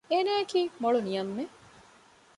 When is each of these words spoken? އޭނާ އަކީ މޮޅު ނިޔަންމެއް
އޭނާ 0.11 0.31
އަކީ 0.39 0.59
މޮޅު 0.81 0.99
ނިޔަންމެއް 1.07 1.53